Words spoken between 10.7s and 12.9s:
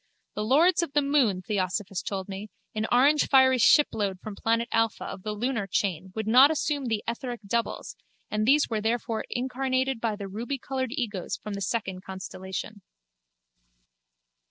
egos from the second constellation.